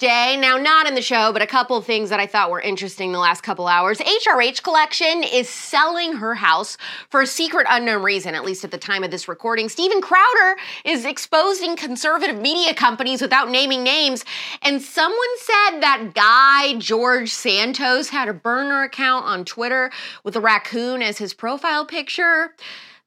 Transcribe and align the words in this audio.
Wednesday. 0.00 0.36
Now, 0.36 0.56
not 0.58 0.86
in 0.86 0.94
the 0.94 1.02
show, 1.02 1.32
but 1.32 1.42
a 1.42 1.46
couple 1.46 1.80
things 1.80 2.10
that 2.10 2.20
I 2.20 2.26
thought 2.26 2.52
were 2.52 2.60
interesting 2.60 3.10
the 3.10 3.18
last 3.18 3.42
couple 3.42 3.66
hours. 3.66 3.98
HRH 3.98 4.62
Collection 4.62 5.24
is 5.24 5.48
selling 5.48 6.14
her 6.14 6.36
house 6.36 6.76
for 7.10 7.22
a 7.22 7.26
secret 7.26 7.66
unknown 7.68 8.04
reason, 8.04 8.36
at 8.36 8.44
least 8.44 8.62
at 8.64 8.70
the 8.70 8.78
time 8.78 9.02
of 9.02 9.10
this 9.10 9.26
recording. 9.26 9.68
Steven 9.68 10.00
Crowder 10.00 10.56
is 10.84 11.04
exposing 11.04 11.74
conservative 11.74 12.40
media 12.40 12.74
companies 12.74 13.20
without 13.20 13.50
naming 13.50 13.82
names. 13.82 14.24
And 14.62 14.80
someone 14.80 15.18
said 15.38 15.80
that 15.80 16.12
guy, 16.14 16.78
George 16.78 17.30
Santos, 17.30 18.10
had 18.10 18.28
a 18.28 18.34
burner 18.34 18.84
account 18.84 19.24
on 19.24 19.44
Twitter 19.44 19.90
with 20.22 20.36
a 20.36 20.40
raccoon 20.40 21.02
as 21.02 21.18
his 21.18 21.34
profile 21.34 21.84
picture. 21.84 22.54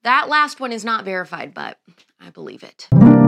That 0.04 0.28
last 0.28 0.60
one 0.60 0.74
is 0.74 0.84
not 0.84 1.06
verified, 1.06 1.54
but 1.54 1.78
I 2.20 2.32
believe 2.32 2.64
it. 2.64 3.21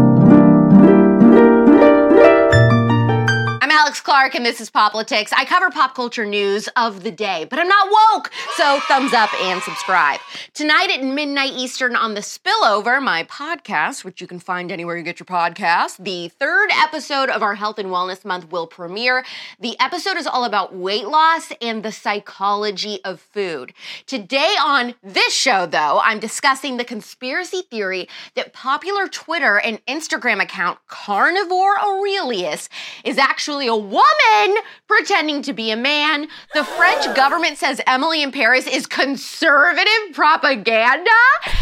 Alex 3.74 4.02
Clark, 4.02 4.36
and 4.36 4.46
this 4.46 4.62
is 4.62 4.70
Poplitics. 4.70 5.34
I 5.34 5.46
cover 5.46 5.72
pop 5.72 5.96
culture 5.96 6.28
news 6.28 6.70
of 6.76 7.02
the 7.02 7.10
day, 7.10 7.48
but 7.50 7.58
I'm 7.58 7.68
not 7.68 7.88
woke, 7.90 8.30
so 8.56 8.80
thumbs 8.82 9.14
up 9.14 9.34
and 9.42 9.64
subscribe. 9.64 10.20
Tonight 10.54 10.92
at 10.92 11.04
midnight 11.04 11.54
Eastern 11.54 11.96
on 11.96 12.14
The 12.14 12.22
Spillover, 12.22 13.02
my 13.02 13.24
podcast, 13.24 14.04
which 14.04 14.22
you 14.22 14.28
can 14.28 14.40
find 14.40 14.72
anywhere 14.72 14.96
you 14.96 15.02
get 15.02 15.20
your 15.20 15.26
podcast, 15.26 15.98
the 15.98 16.28
third 16.30 16.70
episode 16.72 17.32
of 17.32 17.42
our 17.42 17.56
Health 17.56 17.80
and 17.80 17.90
Wellness 17.90 18.24
Month 18.24 18.52
will 18.52 18.68
premiere. 18.68 19.26
The 19.60 19.76
episode 19.80 20.18
is 20.18 20.28
all 20.28 20.44
about 20.44 20.76
weight 20.76 21.08
loss 21.08 21.52
and 21.60 21.82
the 21.82 21.92
psychology 21.92 23.00
of 23.04 23.20
food. 23.20 23.74
Today 24.06 24.54
on 24.64 24.94
this 25.02 25.34
show, 25.34 25.66
though, 25.66 26.00
I'm 26.04 26.20
discussing 26.20 26.78
the 26.78 26.86
conspiracy 26.86 27.64
theory 27.72 28.08
that 28.36 28.54
popular 28.54 29.08
Twitter 29.08 29.60
and 29.60 29.84
Instagram 29.88 30.44
account 30.44 30.78
Carnivore 30.86 31.80
Aurelius 31.80 32.70
is 33.04 33.18
actually 33.18 33.63
a 33.68 33.76
woman 33.76 34.58
pretending 34.88 35.42
to 35.44 35.54
be 35.54 35.72
a 35.72 35.76
man. 35.76 36.28
The 36.54 36.64
French 36.64 37.16
government 37.16 37.58
says 37.58 37.82
Emily 37.88 38.22
in 38.24 38.32
Paris 38.32 38.68
is 38.68 38.86
conservative 38.88 39.88
propaganda. 40.14 41.10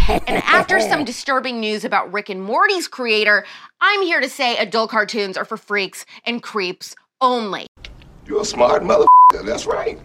And 0.08 0.38
after 0.44 0.80
some 0.80 1.06
disturbing 1.06 1.60
news 1.60 1.86
about 1.86 2.12
Rick 2.12 2.30
and 2.30 2.44
Morty's 2.44 2.88
creator, 2.88 3.46
I'm 3.80 4.02
here 4.04 4.22
to 4.22 4.30
say 4.30 4.58
adult 4.58 4.92
cartoons 4.92 5.38
are 5.38 5.46
for 5.46 5.58
freaks 5.58 6.06
and 6.26 6.42
creeps 6.44 6.96
only. 7.22 7.68
You're 8.26 8.42
a 8.42 8.46
smart 8.46 8.84
mother. 8.84 9.06
That's 9.44 9.66
right. 9.66 10.00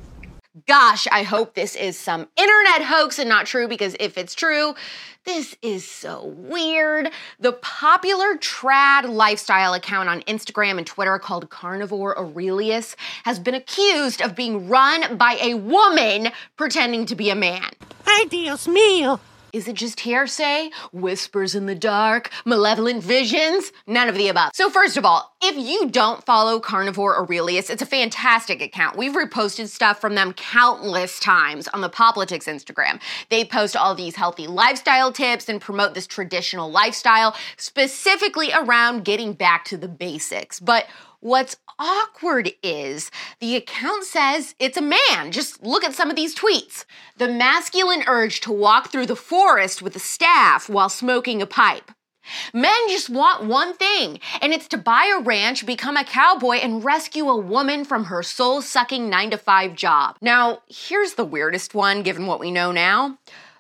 Gosh, 0.65 1.07
I 1.12 1.23
hope 1.23 1.55
this 1.55 1.77
is 1.77 1.99
some 1.99 2.29
internet 2.35 2.83
hoax 2.89 3.19
and 3.19 3.29
not 3.29 3.45
true 3.45 3.69
because 3.69 3.95
if 4.01 4.17
it's 4.17 4.35
true, 4.35 4.75
this 5.25 5.55
is 5.61 5.87
so 5.87 6.25
weird. 6.25 7.11
The 7.39 7.53
popular 7.53 8.37
trad 8.37 9.07
lifestyle 9.07 9.75
account 9.75 10.09
on 10.09 10.23
Instagram 10.23 10.79
and 10.79 10.87
Twitter 10.87 11.19
called 11.19 11.51
Carnivore 11.51 12.19
Aurelius 12.19 12.97
has 13.25 13.39
been 13.39 13.55
accused 13.55 14.23
of 14.23 14.34
being 14.34 14.67
run 14.67 15.19
by 15.19 15.37
a 15.43 15.55
woman 15.55 16.29
pretending 16.57 17.05
to 17.05 17.15
be 17.15 17.29
a 17.29 17.34
man. 17.34 17.69
Ay, 18.07 18.25
Dios 18.31 18.67
mío. 18.67 19.21
Is 19.52 19.69
it 19.69 19.75
just 19.75 20.00
hearsay? 20.00 20.70
Whispers 20.92 21.55
in 21.55 21.66
the 21.66 21.75
dark? 21.75 22.30
Malevolent 22.44 23.02
visions? 23.02 23.72
None 23.86 24.08
of 24.08 24.16
the 24.16 24.28
above. 24.28 24.50
So, 24.55 24.69
first 24.70 24.97
of 24.97 25.05
all, 25.05 25.34
if 25.42 25.56
you 25.56 25.88
don't 25.88 26.25
follow 26.25 26.58
Carnivore 26.58 27.16
Aurelius, 27.16 27.70
it's 27.70 27.83
a 27.83 27.86
fantastic 27.86 28.61
account. 28.61 28.97
We've 28.97 29.12
reposted 29.12 29.69
stuff 29.69 30.00
from 30.00 30.14
them 30.14 30.33
countless 30.33 31.20
times 31.20 31.69
on 31.69 31.80
the 31.80 31.88
Poplitics 31.88 32.47
Instagram. 32.47 33.00
They 33.28 33.44
post 33.44 33.77
all 33.77 33.94
these 33.94 34.16
healthy 34.16 34.47
lifestyle 34.47 35.12
tips 35.12 35.48
and 35.48 35.60
promote 35.60 35.94
this 35.94 36.06
traditional 36.06 36.70
lifestyle, 36.70 37.36
specifically 37.56 38.50
around 38.53 39.05
getting 39.05 39.33
back 39.33 39.64
to 39.66 39.77
the 39.77 39.88
basics. 39.88 40.58
But 40.58 40.86
What's 41.20 41.56
awkward 41.78 42.53
is 42.62 43.11
the 43.41 43.56
account 43.56 44.05
says 44.05 44.55
it's 44.59 44.77
a 44.77 44.83
man. 44.83 45.33
Just 45.33 45.62
look 45.62 45.84
at 45.84 45.95
some 45.95 46.11
of 46.11 46.17
these 46.17 46.34
tweets. 46.34 46.84
The 47.17 47.28
masculine 47.28 48.05
urge 48.06 48.41
to 48.42 48.53
walk 48.53 48.91
through 48.91 49.06
the 49.06 49.16
forest 49.16 49.82
with 49.82 49.97
a 49.97 50.00
staff 50.00 50.69
while 50.69 50.88
smoking 50.88 51.41
a 51.41 51.47
pipe. 51.47 51.91
Men 52.53 52.75
just 52.88 53.09
want 53.09 53.44
one 53.44 53.75
thing, 53.75 54.19
and 54.41 54.53
it's 54.53 54.69
to 54.69 54.77
buy 54.77 55.15
a 55.16 55.22
ranch, 55.22 55.65
become 55.65 55.97
a 55.97 56.04
cowboy, 56.04 56.56
and 56.56 56.84
rescue 56.84 57.28
a 57.28 57.37
woman 57.37 57.84
from 57.84 58.04
her 58.04 58.22
soul 58.22 58.62
sucking 58.62 59.09
9 59.09 59.31
to 59.31 59.38
5 59.38 59.75
job. 59.75 60.16
Now, 60.21 60.62
here's 60.69 61.15
the 61.15 61.25
weirdest 61.25 61.75
one 61.75 62.03
given 62.03 62.27
what 62.27 62.41
we 62.41 62.50
know 62.50 62.72
now. 62.72 63.19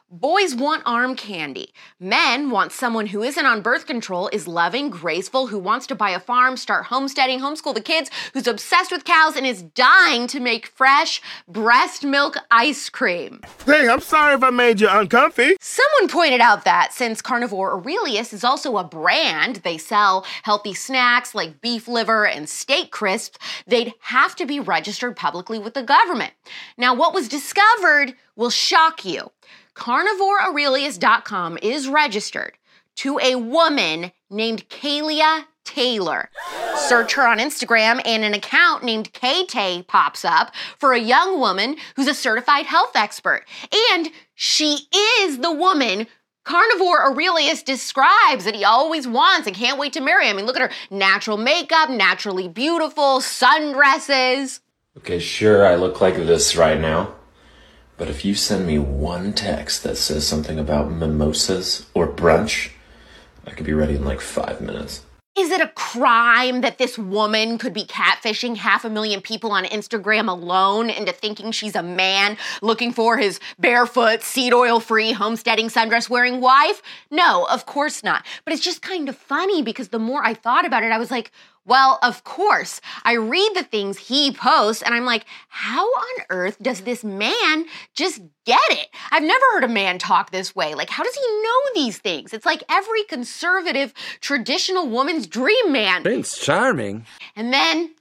Boys 0.08 0.54
want 0.54 0.84
arm 0.86 1.16
candy. 1.16 1.74
Men 1.98 2.50
want 2.50 2.70
someone 2.70 3.06
who 3.06 3.24
isn't 3.24 3.44
on 3.44 3.60
birth 3.60 3.88
control, 3.88 4.30
is 4.32 4.46
loving, 4.46 4.88
graceful, 4.88 5.48
who 5.48 5.58
wants 5.58 5.84
to 5.88 5.96
buy 5.96 6.10
a 6.10 6.20
farm, 6.20 6.56
start 6.56 6.84
homesteading, 6.84 7.40
homeschool 7.40 7.74
the 7.74 7.80
kids, 7.80 8.08
who's 8.32 8.46
obsessed 8.46 8.92
with 8.92 9.04
cows, 9.04 9.34
and 9.34 9.44
is 9.44 9.62
dying 9.62 10.28
to 10.28 10.38
make 10.38 10.68
fresh 10.68 11.20
breast 11.48 12.04
milk 12.04 12.36
ice 12.52 12.88
cream. 12.88 13.40
Hey, 13.64 13.88
I'm 13.88 14.00
sorry 14.00 14.36
if 14.36 14.44
I 14.44 14.50
made 14.50 14.80
you 14.80 14.88
uncomfy. 14.88 15.56
Someone 15.60 16.08
pointed 16.08 16.40
out 16.40 16.64
that 16.64 16.92
since 16.92 17.20
Carnivore 17.20 17.72
Aurelius 17.72 18.32
is 18.32 18.44
also 18.44 18.76
a 18.76 18.84
brand, 18.84 19.56
they 19.56 19.76
sell 19.76 20.24
healthy 20.44 20.72
snacks 20.72 21.34
like 21.34 21.60
beef 21.60 21.88
liver 21.88 22.24
and 22.24 22.48
steak 22.48 22.92
crisps, 22.92 23.38
they'd 23.66 23.92
have 24.02 24.36
to 24.36 24.46
be 24.46 24.60
registered 24.60 25.16
publicly 25.16 25.58
with 25.58 25.74
the 25.74 25.82
government. 25.82 26.32
Now, 26.78 26.94
what 26.94 27.12
was 27.12 27.26
discovered 27.26 28.14
will 28.36 28.50
shock 28.50 29.04
you 29.04 29.32
carnivoreaurelius.com 29.76 31.58
is 31.62 31.88
registered 31.88 32.56
to 32.96 33.18
a 33.20 33.36
woman 33.36 34.10
named 34.30 34.68
Kalia 34.68 35.44
Taylor. 35.64 36.30
Search 36.88 37.14
her 37.14 37.26
on 37.26 37.38
Instagram, 37.38 38.00
and 38.04 38.24
an 38.24 38.34
account 38.34 38.84
named 38.84 39.12
KT 39.12 39.86
pops 39.86 40.24
up 40.24 40.54
for 40.78 40.92
a 40.92 40.98
young 40.98 41.38
woman 41.38 41.76
who's 41.96 42.06
a 42.06 42.14
certified 42.14 42.66
health 42.66 42.94
expert. 42.94 43.44
And 43.92 44.10
she 44.34 44.88
is 45.20 45.38
the 45.38 45.52
woman 45.52 46.06
Carnivore 46.44 47.02
Aurelius 47.02 47.64
describes 47.64 48.44
that 48.44 48.54
he 48.54 48.64
always 48.64 49.06
wants 49.06 49.48
and 49.48 49.56
can't 49.56 49.80
wait 49.80 49.92
to 49.94 50.00
marry. 50.00 50.28
I 50.28 50.32
mean, 50.32 50.46
look 50.46 50.54
at 50.54 50.70
her 50.70 50.96
natural 50.96 51.36
makeup, 51.36 51.90
naturally 51.90 52.46
beautiful, 52.46 53.18
sundresses. 53.18 54.60
Okay, 54.96 55.18
sure, 55.18 55.66
I 55.66 55.74
look 55.74 56.00
like 56.00 56.14
this 56.14 56.54
right 56.54 56.80
now. 56.80 57.16
But 57.96 58.08
if 58.08 58.24
you 58.24 58.34
send 58.34 58.66
me 58.66 58.78
one 58.78 59.32
text 59.32 59.82
that 59.82 59.96
says 59.96 60.26
something 60.26 60.58
about 60.58 60.90
mimosas 60.90 61.86
or 61.94 62.06
brunch, 62.06 62.70
I 63.46 63.50
could 63.50 63.66
be 63.66 63.72
ready 63.72 63.94
in 63.94 64.04
like 64.04 64.20
five 64.20 64.60
minutes. 64.60 65.02
Is 65.38 65.50
it 65.50 65.60
a 65.60 65.68
crime 65.68 66.62
that 66.62 66.78
this 66.78 66.96
woman 66.96 67.58
could 67.58 67.74
be 67.74 67.84
catfishing 67.84 68.56
half 68.56 68.86
a 68.86 68.90
million 68.90 69.20
people 69.20 69.52
on 69.52 69.64
Instagram 69.66 70.28
alone 70.28 70.88
into 70.88 71.12
thinking 71.12 71.52
she's 71.52 71.76
a 71.76 71.82
man 71.82 72.38
looking 72.62 72.90
for 72.90 73.18
his 73.18 73.38
barefoot, 73.58 74.22
seed 74.22 74.54
oil 74.54 74.80
free, 74.80 75.12
homesteading, 75.12 75.68
sundress 75.68 76.08
wearing 76.08 76.40
wife? 76.40 76.80
No, 77.10 77.46
of 77.50 77.66
course 77.66 78.02
not. 78.02 78.24
But 78.46 78.54
it's 78.54 78.64
just 78.64 78.80
kind 78.80 79.10
of 79.10 79.16
funny 79.16 79.62
because 79.62 79.88
the 79.88 79.98
more 79.98 80.24
I 80.24 80.32
thought 80.32 80.64
about 80.64 80.84
it, 80.84 80.90
I 80.90 80.96
was 80.96 81.10
like, 81.10 81.30
well, 81.66 81.98
of 82.02 82.24
course. 82.24 82.80
I 83.04 83.14
read 83.14 83.50
the 83.54 83.64
things 83.64 83.98
he 83.98 84.32
posts 84.32 84.82
and 84.82 84.94
I'm 84.94 85.04
like, 85.04 85.26
how 85.48 85.84
on 85.84 86.24
earth 86.30 86.56
does 86.62 86.82
this 86.82 87.02
man 87.04 87.66
just 87.94 88.22
get 88.44 88.60
it? 88.70 88.88
I've 89.10 89.22
never 89.22 89.44
heard 89.52 89.64
a 89.64 89.68
man 89.68 89.98
talk 89.98 90.30
this 90.30 90.54
way. 90.54 90.74
Like, 90.74 90.90
how 90.90 91.02
does 91.02 91.14
he 91.14 91.42
know 91.42 91.60
these 91.74 91.98
things? 91.98 92.32
It's 92.32 92.46
like 92.46 92.62
every 92.70 93.02
conservative, 93.04 93.92
traditional 94.20 94.88
woman's 94.88 95.26
dream 95.26 95.72
man. 95.72 96.02
Prince 96.02 96.38
Charming. 96.38 97.04
And 97.34 97.52
then 97.52 97.94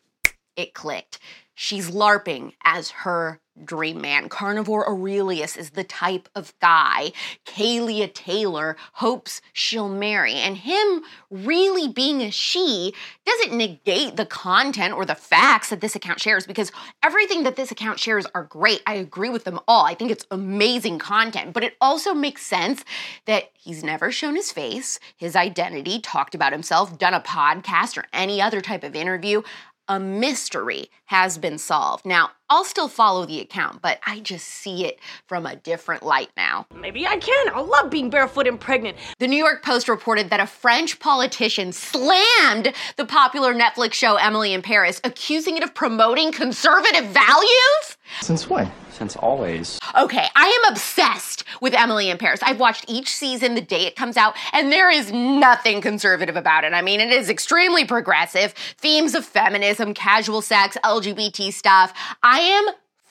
it 0.56 0.74
clicked. 0.74 1.20
She's 1.56 1.90
LARPing 1.90 2.54
as 2.64 2.92
her 2.92 3.40
dream 3.64 4.02
man. 4.02 4.30
Carnivore 4.30 4.88
Aurelius 4.88 5.56
is 5.56 5.72
the 5.72 5.84
type 5.84 6.28
of 6.36 6.54
guy 6.60 7.12
Kalia 7.46 8.14
Taylor 8.14 8.76
hopes 8.94 9.42
she'll 9.54 9.90
marry. 9.90 10.34
And 10.34 10.58
him 10.58 11.04
really 11.30 11.88
being 11.88 12.22
a 12.22 12.32
she 12.32 12.94
doesn't 13.26 13.58
negate 13.58 14.18
the 14.18 14.26
content 14.26 14.94
or 14.94 15.06
the 15.06 15.16
facts 15.16 15.70
that 15.70 15.82
this 15.82 15.96
account 15.96 16.20
shares 16.20 16.46
because 16.46 16.72
everything 17.04 17.44
that 17.44 17.56
this 17.56 17.72
account 17.72 18.00
shares 18.00 18.26
are 18.36 18.44
great. 18.44 18.82
I 18.86 18.96
agree 18.96 19.30
with 19.30 19.44
them 19.44 19.60
all. 19.68 19.86
I 19.86 19.96
think 19.96 20.12
it's 20.12 20.26
amazing 20.32 21.00
content, 21.00 21.54
but 21.54 21.64
it 21.64 21.76
also 21.80 22.14
makes 22.14 22.46
sense 22.46 22.84
that 23.26 23.52
he's 23.54 23.84
never 23.84 24.12
shown 24.12 24.36
his 24.36 24.52
face, 24.52 25.00
his 25.16 25.36
identity, 25.36 26.00
talked 26.00 26.36
about 26.36 26.52
himself, 26.52 26.98
done 26.98 27.14
a 27.14 27.22
podcast 27.22 27.98
or 27.98 28.06
any 28.14 28.42
other 28.42 28.62
type 28.62 28.84
of 28.84 28.96
interview 28.96 29.42
a 29.88 30.00
mystery 30.00 30.90
has 31.06 31.38
been 31.38 31.58
solved. 31.58 32.06
Now, 32.06 32.32
I'll 32.48 32.64
still 32.64 32.88
follow 32.88 33.26
the 33.26 33.40
account, 33.40 33.82
but 33.82 34.00
I 34.06 34.20
just 34.20 34.46
see 34.48 34.86
it 34.86 35.00
from 35.26 35.48
a 35.48 35.56
different 35.56 36.04
light 36.04 36.30
now. 36.38 36.68
Maybe 36.76 37.08
I 37.08 37.18
can. 37.18 37.50
I 37.50 37.60
love 37.62 37.90
being 37.90 38.12
barefoot 38.12 38.46
and 38.46 38.60
pregnant. 38.60 38.98
The 39.18 39.28
New 39.28 39.38
York 39.38 39.64
Post 39.64 39.90
reported 39.90 40.30
that 40.30 40.40
a 40.40 40.46
French 40.46 41.00
politician 41.00 41.72
slammed 41.72 42.72
the 42.98 43.06
popular 43.06 43.56
Netflix 43.56 43.94
show 43.94 44.18
Emily 44.18 44.54
in 44.54 44.62
Paris, 44.62 45.02
accusing 45.04 45.58
it 45.58 45.64
of 45.64 45.74
promoting 45.74 46.32
conservative 46.32 47.06
values. 47.06 47.98
Since 48.22 48.48
when? 48.48 48.72
Since 48.92 49.16
always. 49.18 49.78
Okay, 49.98 50.26
I 50.36 50.46
am 50.46 50.72
obsessed 50.72 51.44
with 51.62 51.74
Emily 51.74 52.10
in 52.10 52.18
Paris. 52.18 52.40
I've 52.44 52.60
watched 52.60 52.86
each 52.88 53.10
season 53.10 53.56
the 53.56 53.62
day 53.62 53.88
it 53.88 53.96
comes 53.98 54.16
out, 54.16 54.36
and 54.54 54.72
there 54.72 54.90
is 54.90 55.12
nothing 55.12 55.82
conservative 55.82 56.38
about 56.38 56.64
it. 56.64 56.74
I 56.74 56.82
mean, 56.82 57.02
it 57.02 57.12
is 57.12 57.30
extremely 57.30 57.84
progressive. 57.84 58.54
Themes 58.78 59.16
of 59.16 59.26
feminism, 59.26 59.94
casual 59.94 60.42
sex, 60.42 60.78
LGBT 60.84 61.52
stuff. 61.52 61.94
I 62.24 62.35
am 62.40 62.66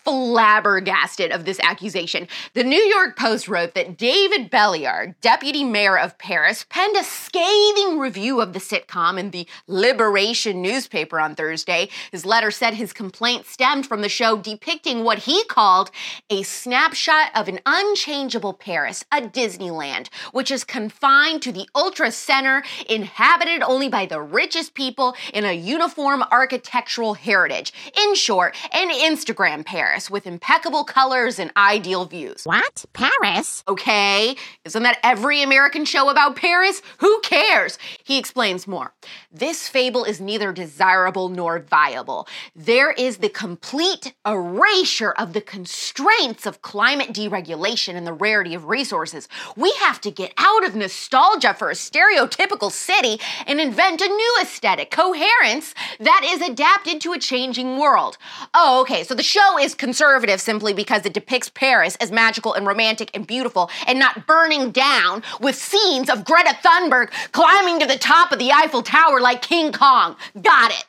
flabbergasted 0.05 1.33
of 1.33 1.45
this 1.45 1.59
accusation. 1.61 2.29
The 2.53 2.63
New 2.63 2.81
York 2.81 3.17
Post 3.17 3.49
wrote 3.49 3.75
that 3.75 3.97
David 3.97 4.51
Belliard, 4.51 5.15
deputy 5.21 5.65
mayor 5.65 5.99
of 5.99 6.19
Paris, 6.19 6.67
penned 6.69 6.97
a 6.97 7.03
scathing 7.03 7.99
review 7.99 8.41
of 8.41 8.53
the 8.53 8.59
sitcom 8.59 9.19
in 9.19 9.31
the 9.31 9.49
Liberation 9.67 10.61
newspaper 10.61 11.19
on 11.19 11.35
Thursday. 11.35 11.89
His 12.13 12.27
letter 12.27 12.51
said 12.51 12.75
his 12.75 12.93
complaint 12.93 13.47
stemmed 13.47 13.87
from 13.87 14.03
the 14.03 14.09
show 14.09 14.37
depicting 14.37 15.05
what 15.05 15.21
he 15.21 15.45
called 15.45 15.91
a 16.29 16.43
snapshot 16.43 17.31
of 17.35 17.49
an 17.49 17.61
unchangeable 17.65 18.53
Paris, 18.53 19.05
a 19.11 19.23
Disneyland, 19.23 20.09
which 20.33 20.51
is 20.51 20.65
confined 20.65 21.41
to 21.43 21.53
the 21.53 21.69
ultra 21.75 22.11
center, 22.11 22.63
inhabited 22.89 23.63
only 23.63 23.89
by 23.89 24.05
the 24.05 24.21
richest 24.21 24.75
people 24.75 25.15
in 25.33 25.45
a 25.45 25.53
uniform 25.53 26.23
architectural 26.31 27.15
heritage. 27.15 27.73
In 27.97 28.15
short, 28.15 28.55
an 28.73 28.91
Instagram 28.91 29.65
Paris 29.65 29.94
with 30.11 30.27
impeccable 30.27 30.85
colors 30.85 31.39
and 31.39 31.53
ideal 31.57 32.05
views. 32.05 32.43
What? 32.45 32.85
Paris? 32.93 33.63
Okay, 33.69 34.37
isn't 34.65 34.83
that 34.83 34.99
every 35.03 35.43
American 35.43 35.85
show 35.85 36.09
about 36.09 36.37
Paris? 36.37 36.83
Who 36.99 37.21
cares? 37.21 37.79
He 38.03 38.19
explains 38.19 38.67
more. 38.67 38.93
This 39.33 39.69
fable 39.69 40.05
is 40.05 40.21
neither 40.21 40.53
desirable 40.53 41.29
nor 41.29 41.61
viable. 41.61 42.27
There 42.57 42.93
is 42.93 43.19
the 43.19 43.29
complete 43.29 44.15
erasure 44.27 45.13
of 45.13 45.33
the 45.33 45.41
constraints 45.41 46.47
of 46.47 46.63
climate 46.63 47.13
deregulation 47.13 47.95
and 47.95 48.07
the 48.07 48.13
rarity 48.13 48.55
of 48.55 48.67
resources. 48.67 49.29
We 49.57 49.73
have 49.81 50.01
to 50.03 50.11
get 50.11 50.33
out 50.37 50.65
of 50.65 50.75
nostalgia 50.75 51.55
for 51.55 51.71
a 51.71 51.75
stereotypical 51.75 52.71
city 52.71 53.21
and 53.47 53.61
invent 53.61 54.01
a 54.01 54.09
new 54.09 54.37
aesthetic, 54.43 54.91
coherence 54.91 55.75
that 56.01 56.23
is 56.25 56.41
adapted 56.41 57.01
to 57.03 57.13
a 57.13 57.19
changing 57.19 57.79
world. 57.79 58.19
Oh, 58.53 58.81
okay, 58.83 59.05
so 59.05 59.15
the 59.15 59.23
show 59.23 59.59
is 59.59 59.75
conservative 59.85 60.41
simply 60.41 60.73
because 60.73 61.05
it 61.05 61.13
depicts 61.13 61.51
Paris 61.51 61.95
as 61.97 62.11
magical 62.11 62.55
and 62.55 62.67
romantic 62.67 63.11
and 63.13 63.27
beautiful 63.27 63.69
and 63.87 63.99
not 63.99 64.27
burning 64.27 64.71
down 64.71 65.23
with 65.43 65.55
scenes 65.55 66.09
of 66.09 66.25
Greta 66.25 66.57
Thunberg 66.65 67.11
climbing 67.33 67.81
to 67.81 67.87
the 67.87 67.99
top 67.99 68.33
of 68.33 68.39
the 68.39 68.51
Eiffel 68.51 68.81
Tower 68.81 69.21
like 69.21 69.43
King 69.43 69.73
Kong. 69.73 70.17
Got 70.41 70.71
it. 70.71 70.87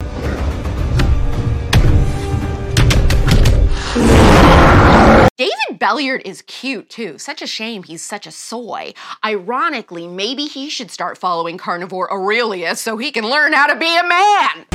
David 5.38 5.78
Belliard 5.78 6.22
is 6.24 6.42
cute 6.44 6.90
too. 6.90 7.18
Such 7.18 7.42
a 7.42 7.48
shame 7.48 7.84
he's 7.84 8.02
such 8.02 8.26
a 8.26 8.32
soy. 8.32 8.94
Ironically, 9.26 10.08
maybe 10.08 10.46
he 10.46 10.70
should 10.70 10.90
start 10.90 11.18
following 11.18 11.58
carnivore 11.58 12.10
Aurelius 12.10 12.80
so 12.80 12.96
he 12.96 13.12
can 13.12 13.26
learn 13.26 13.52
how 13.52 13.68
to 13.68 13.76
be 13.76 13.98
a 13.98 14.08
man. 14.08 14.66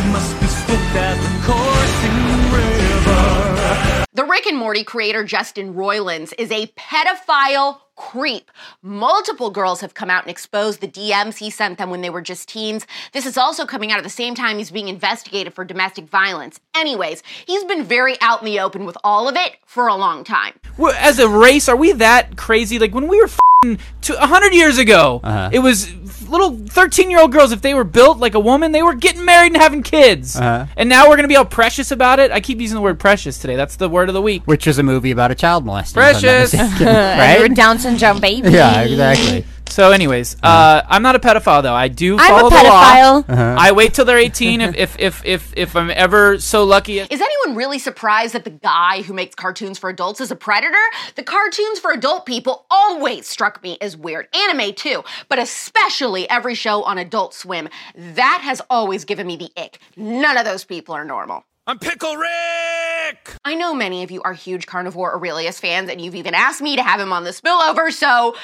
The 4.51 4.55
and 4.55 4.59
Morty 4.65 4.83
creator 4.83 5.23
Justin 5.23 5.75
Roiland 5.75 6.35
is 6.37 6.51
a 6.51 6.67
pedophile 6.77 7.83
creep. 7.95 8.51
Multiple 8.83 9.49
girls 9.51 9.81
have 9.81 9.95
come 9.95 10.11
out 10.11 10.25
and 10.25 10.31
exposed 10.31 10.81
the 10.81 10.89
DMs 10.89 11.37
he 11.37 11.51
sent 11.51 11.79
them 11.79 11.89
when 11.89 12.01
they 12.01 12.11
were 12.11 12.21
just 12.21 12.49
teens. 12.49 12.85
This 13.13 13.27
is 13.27 13.39
also 13.39 13.65
coming 13.65 13.93
out 13.93 13.99
at 13.99 14.03
the 14.03 14.11
same 14.11 14.35
time 14.35 14.59
he's 14.59 14.73
being 14.73 14.89
investigated 14.89 15.55
for 15.55 15.65
domestic 15.65 16.07
violence. 16.07 16.59
Anyways, 16.75 17.23
he's 17.47 17.63
been 17.63 17.85
very 17.85 18.21
out 18.21 18.41
in 18.41 18.45
the 18.47 18.59
open 18.59 18.87
with 18.87 18.99
all 19.05 19.29
of 19.29 19.37
it 19.37 19.53
for 19.67 19.87
a 19.87 19.95
long 19.95 20.25
time. 20.25 20.59
We're- 20.77 20.97
As 20.99 21.21
a 21.21 21.29
race, 21.29 21.69
are 21.69 21.77
we 21.77 21.93
that 21.93 22.37
crazy? 22.37 22.81
Like 22.81 22.93
when 22.93 23.07
we 23.07 23.19
were 23.21 23.27
f***ing 23.29 23.79
to 24.01 24.15
100 24.15 24.53
years 24.53 24.79
ago, 24.79 25.21
Uh-huh. 25.23 25.51
it 25.53 25.61
was 25.61 25.93
little 26.31 26.57
13 26.57 27.11
year 27.11 27.21
old 27.21 27.33
girls, 27.33 27.53
if 27.53 27.61
they 27.63 27.75
were 27.75 27.85
built 27.85 28.19
like 28.19 28.35
a 28.35 28.41
woman, 28.41 28.73
they 28.73 28.83
were 28.83 28.95
getting 28.95 29.25
married 29.25 29.53
and 29.53 29.61
having 29.61 29.83
kids. 29.83 30.37
Uh-huh. 30.37 30.67
And 30.77 30.89
now 30.89 31.05
we're 31.09 31.17
going 31.17 31.25
to 31.25 31.29
be 31.29 31.37
all 31.37 31.45
precious 31.45 31.91
about 31.91 32.19
it. 32.19 32.31
I 32.31 32.41
keep 32.41 32.61
using 32.61 32.75
the 32.77 32.83
word 32.83 32.99
precious 32.99 33.39
today. 33.39 33.57
That's 33.57 33.77
the 33.77 33.89
word 33.89 34.09
of 34.09 34.15
the 34.15 34.23
week. 34.23 34.43
Which 34.45 34.67
is 34.67 34.79
a 34.79 34.83
movie 34.83 35.11
about 35.11 35.31
a 35.31 35.35
child 35.35 35.65
molesting. 35.65 35.95
Precious. 35.95 36.55
if 36.55 36.61
I'm 36.61 36.67
not 36.67 36.71
mistaken, 36.71 36.89
And 36.89 37.43
right? 37.43 37.55
Down 37.55 37.79
syndrome 37.79 38.21
baby. 38.21 38.51
Yeah, 38.51 38.83
exactly. 38.83 39.45
So, 39.71 39.93
anyways, 39.93 40.37
uh, 40.43 40.83
I'm 40.89 41.03
not 41.03 41.15
a 41.15 41.21
pedophile 41.21 41.63
though. 41.63 41.75
I 41.75 41.87
do 41.87 42.19
I'm 42.19 42.29
follow 42.29 42.49
a 42.49 42.51
the 42.51 42.57
law. 42.57 42.85
pedophile. 42.85 43.25
Uh-huh. 43.29 43.57
I 43.57 43.71
wait 43.71 43.95
till 43.95 44.05
they're 44.05 44.19
18 44.19 44.61
if, 44.61 44.77
if, 44.77 44.97
if, 44.99 45.25
if, 45.25 45.53
if 45.57 45.77
I'm 45.77 45.91
ever 45.93 46.41
so 46.41 46.65
lucky. 46.65 46.99
Is 46.99 47.09
anyone 47.21 47.57
really 47.57 47.79
surprised 47.79 48.35
that 48.35 48.43
the 48.43 48.51
guy 48.51 49.03
who 49.03 49.15
makes 49.15 49.37
cartoons 49.37 49.79
for 49.79 49.89
adults 49.89 50.21
is 50.21 50.33
a 50.33 50.37
predator? 50.37 50.75
The 51.15 51.23
cartoons 51.23 51.79
for 51.79 51.93
adult 51.93 52.27
people 52.27 52.67
always 52.69 53.29
struck 53.29 53.63
me 53.63 53.79
as 53.81 53.97
weird. 53.97 54.27
Anime 54.35 54.75
too, 54.75 55.05
but 55.29 55.39
especially 55.39 56.20
every 56.29 56.55
show 56.55 56.83
on 56.83 56.99
Adult 56.99 57.35
Swim. 57.35 57.69
That 57.95 58.41
has 58.43 58.61
always 58.69 59.05
given 59.05 59.27
me 59.27 59.37
the 59.37 59.51
ick. 59.57 59.79
None 59.97 60.37
of 60.37 60.45
those 60.45 60.65
people 60.65 60.95
are 60.95 61.05
normal. 61.05 61.45
I'm 61.67 61.79
Pickle 61.79 62.17
Rick! 62.17 63.37
I 63.45 63.55
know 63.55 63.75
many 63.75 64.03
of 64.03 64.11
you 64.11 64.23
are 64.23 64.33
huge 64.33 64.67
carnivore 64.67 65.15
Aurelius 65.15 65.61
fans, 65.61 65.89
and 65.89 66.01
you've 66.01 66.15
even 66.15 66.35
asked 66.35 66.61
me 66.61 66.75
to 66.77 66.83
have 66.83 66.99
him 66.99 67.13
on 67.13 67.25
the 67.25 67.31
spillover, 67.31 67.93
so 67.93 68.35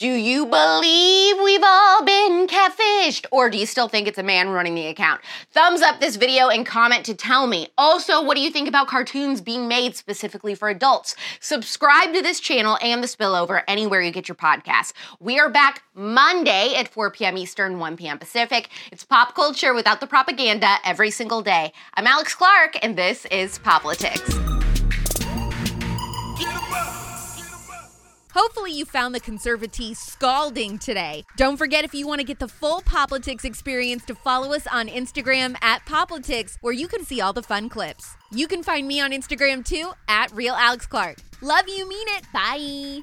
do 0.00 0.08
you 0.08 0.44
believe 0.46 1.36
we've 1.42 1.62
all 1.62 2.04
been 2.04 2.48
catfished? 2.48 3.26
Or 3.30 3.48
do 3.48 3.56
you 3.56 3.64
still 3.64 3.86
think 3.86 4.08
it's 4.08 4.18
a 4.18 4.24
man 4.24 4.48
running 4.48 4.74
the 4.74 4.88
account? 4.88 5.20
Thumbs 5.52 5.82
up 5.82 6.00
this 6.00 6.16
video 6.16 6.48
and 6.48 6.66
comment 6.66 7.06
to 7.06 7.14
tell 7.14 7.46
me. 7.46 7.68
Also, 7.78 8.20
what 8.20 8.36
do 8.36 8.42
you 8.42 8.50
think 8.50 8.66
about 8.66 8.88
cartoons 8.88 9.40
being 9.40 9.68
made 9.68 9.94
specifically 9.94 10.56
for 10.56 10.68
adults? 10.68 11.14
Subscribe 11.38 12.12
to 12.12 12.22
this 12.22 12.40
channel 12.40 12.76
and 12.82 13.04
the 13.04 13.06
spillover 13.06 13.62
anywhere 13.68 14.00
you 14.00 14.10
get 14.10 14.28
your 14.28 14.34
podcasts. 14.34 14.92
We 15.20 15.38
are 15.38 15.48
back 15.48 15.84
Monday 15.94 16.74
at 16.76 16.88
4 16.88 17.12
p.m. 17.12 17.38
Eastern, 17.38 17.78
1 17.78 17.96
p.m. 17.96 18.18
Pacific. 18.18 18.70
It's 18.90 19.04
pop 19.04 19.36
culture 19.36 19.72
without 19.74 20.00
the 20.00 20.08
propaganda 20.08 20.76
every 20.84 21.12
single 21.12 21.40
day. 21.40 21.72
I'm 21.94 22.08
Alex 22.08 22.34
Clark, 22.34 22.76
and 22.82 22.96
this 22.96 23.26
is 23.26 23.58
Poplitics. 23.60 24.53
Hopefully, 28.34 28.72
you 28.72 28.84
found 28.84 29.14
the 29.14 29.20
conservatee 29.20 29.96
scalding 29.96 30.78
today. 30.78 31.24
Don't 31.36 31.56
forget, 31.56 31.84
if 31.84 31.94
you 31.94 32.06
want 32.06 32.20
to 32.20 32.26
get 32.26 32.40
the 32.40 32.48
full 32.48 32.80
Poplitics 32.82 33.44
experience, 33.44 34.04
to 34.06 34.14
follow 34.14 34.52
us 34.52 34.66
on 34.66 34.88
Instagram 34.88 35.56
at 35.62 35.84
Poplitics, 35.86 36.58
where 36.60 36.72
you 36.72 36.88
can 36.88 37.04
see 37.04 37.20
all 37.20 37.32
the 37.32 37.42
fun 37.42 37.68
clips. 37.68 38.16
You 38.30 38.48
can 38.48 38.62
find 38.62 38.86
me 38.88 39.00
on 39.00 39.12
Instagram 39.12 39.64
too 39.64 39.92
at 40.08 40.32
Real 40.32 40.54
Alex 40.54 40.86
Clark. 40.86 41.18
Love 41.40 41.68
you, 41.68 41.88
mean 41.88 42.08
it. 42.08 42.24
Bye. 42.32 43.02